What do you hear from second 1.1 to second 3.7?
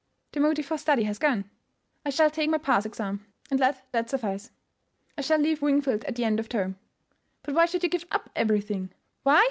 gone. I shall take my pass exam., and